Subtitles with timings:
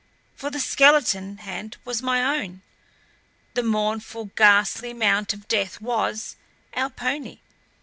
[0.35, 2.63] For the skeleton hand was my own.
[3.53, 6.37] The mournful ghastly mount of death was
[6.73, 7.37] our pony.